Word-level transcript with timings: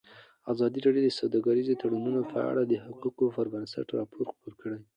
ازادي 0.51 0.79
راډیو 0.85 1.03
د 1.05 1.09
سوداګریز 1.19 1.67
تړونونه 1.81 2.21
په 2.31 2.39
اړه 2.49 2.61
د 2.65 2.73
حقایقو 2.85 3.33
پر 3.35 3.45
بنسټ 3.53 3.87
راپور 3.97 4.25
خپور 4.31 4.53
کړی. 4.61 4.81